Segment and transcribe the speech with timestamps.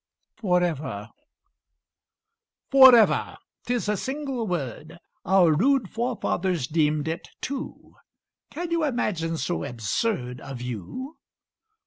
[0.37, 1.11] "FOREVER"
[2.71, 3.37] Forever!
[3.67, 4.97] 'Tis a single word!
[5.25, 7.93] Our rude forefathers deemed it two;
[8.49, 11.17] Can you imagine so absurd A view?